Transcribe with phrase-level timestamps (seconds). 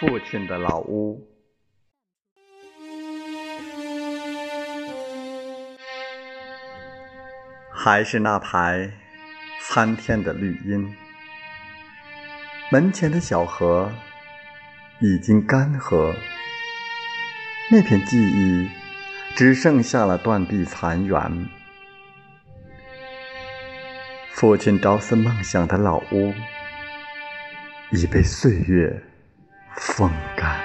[0.00, 1.28] 父亲的老屋，
[7.70, 8.90] 还是那排
[9.60, 10.96] 参天的绿荫。
[12.72, 13.92] 门前的小河
[15.00, 16.16] 已经干涸，
[17.70, 18.70] 那片记忆
[19.36, 21.46] 只剩下了断壁残垣。
[24.30, 26.32] 父亲朝思梦想的老屋
[27.92, 29.09] 已被岁月。
[29.76, 30.60] 风干，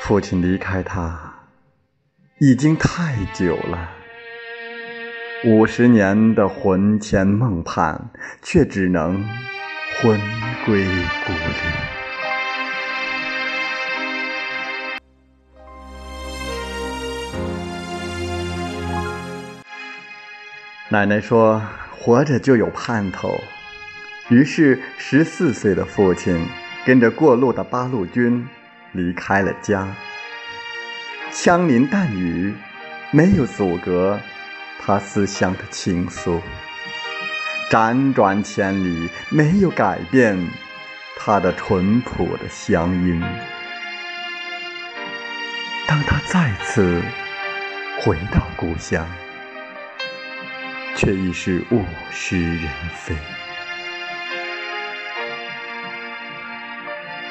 [0.00, 1.34] 父亲离开他
[2.38, 3.90] 已经太久了。
[5.44, 8.10] 五十年的魂牵梦盼，
[8.42, 9.22] 却只能
[10.00, 10.18] 魂
[10.64, 10.84] 归
[11.26, 11.38] 故里。
[20.90, 21.60] 奶奶说
[21.98, 23.38] ：“活着就有盼头。”
[24.30, 26.46] 于是，十四岁的父亲
[26.86, 28.46] 跟着过路的八路军
[28.92, 29.86] 离开了家。
[31.30, 32.54] 枪林弹雨
[33.10, 34.18] 没有阻隔
[34.80, 36.40] 他思乡的情愫，
[37.70, 40.38] 辗转千里没有改变
[41.18, 43.22] 他的淳朴的乡音。
[45.86, 47.02] 当他再次
[48.00, 49.06] 回到故乡，
[50.96, 53.14] 却已是物是人非。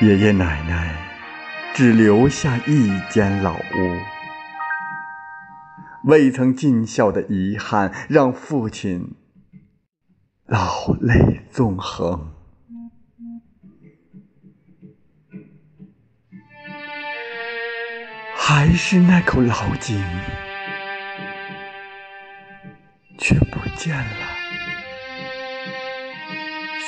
[0.00, 0.94] 爷爷奶奶
[1.74, 3.98] 只留下一间老屋，
[6.04, 9.14] 未曾尽孝的遗憾让父亲
[10.46, 12.32] 老泪纵横。
[18.34, 20.02] 还是那口老井，
[23.18, 24.29] 却不见了。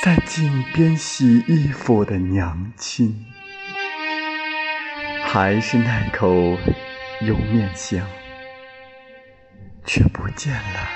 [0.03, 3.25] 在井边洗衣服的娘亲，
[5.23, 6.59] 还是那口
[7.21, 8.05] 油面香，
[9.85, 10.89] 却不见了。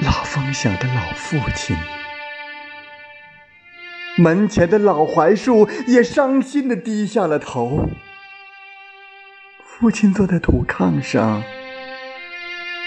[0.00, 1.76] 老风响的老父亲，
[4.16, 7.90] 门前的老槐树也伤心的低下了头。
[9.64, 11.44] 父亲坐在土炕上，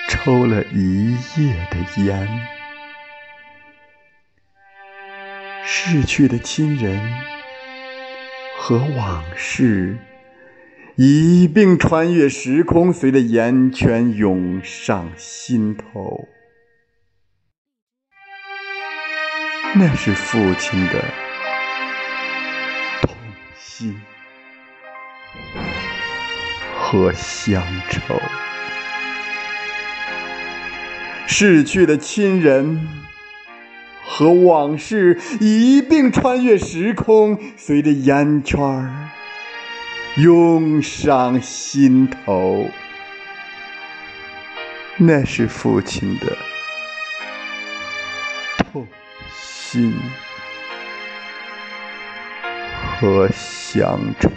[0.09, 2.54] 抽了一夜的烟。
[5.67, 7.01] 逝去的亲人
[8.57, 9.97] 和往事
[10.95, 16.27] 一并穿越时空，随着烟圈涌上心头。
[19.73, 21.03] 那是父亲的
[23.01, 23.17] 痛
[23.59, 23.99] 心
[26.77, 28.21] 和乡愁。
[31.27, 33.04] 逝去的亲人。
[34.07, 39.09] 和往事一并穿越时空，随着烟圈儿
[40.17, 42.69] 涌上心头。
[44.97, 46.37] 那是父亲的
[48.57, 48.87] 痛
[49.33, 49.93] 心
[52.99, 54.29] 和乡愁。